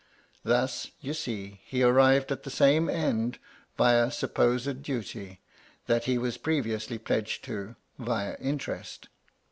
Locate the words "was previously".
6.17-6.97